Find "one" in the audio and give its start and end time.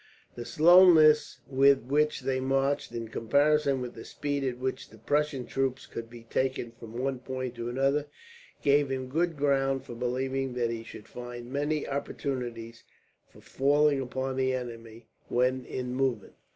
6.97-7.19